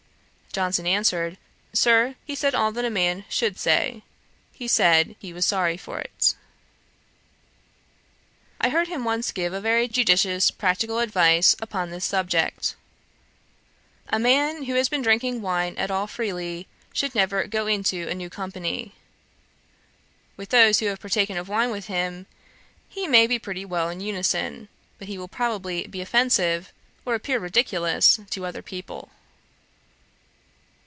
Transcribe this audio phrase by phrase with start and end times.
[0.53, 1.37] Johnson answered,
[1.71, 4.03] 'Sir, he said all that a man should say:
[4.51, 6.35] he said he was sorry for it.'
[8.59, 12.75] I heard him once give a very judicious practical advice upon this subject:
[14.09, 18.13] 'A man, who has been drinking wine at all freely, should never go into a
[18.13, 18.91] new company.
[20.35, 22.25] With those who have partaken of wine with him,
[22.89, 24.67] he may be pretty well in unison;
[24.99, 26.73] but he will probably be offensive,
[27.05, 29.11] or appear ridiculous, to other people.'